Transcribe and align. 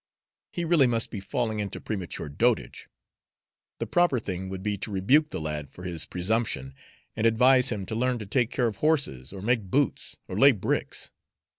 He 0.51 0.65
really 0.65 0.87
must 0.87 1.11
be 1.11 1.19
falling 1.19 1.59
into 1.59 1.79
premature 1.79 2.27
dotage. 2.27 2.87
The 3.77 3.85
proper 3.85 4.17
thing 4.17 4.49
would 4.49 4.63
be 4.63 4.75
to 4.79 4.89
rebuke 4.89 5.29
the 5.29 5.39
lad 5.39 5.69
for 5.69 5.83
his 5.83 6.07
presumption 6.07 6.73
and 7.15 7.27
advise 7.27 7.71
him 7.71 7.85
to 7.85 7.93
learn 7.93 8.17
to 8.17 8.25
take 8.25 8.49
care 8.49 8.65
of 8.65 8.77
horses, 8.77 9.31
or 9.31 9.43
make 9.43 9.69
boots, 9.69 10.17
or 10.27 10.39
lay 10.39 10.53
bricks. 10.53 11.11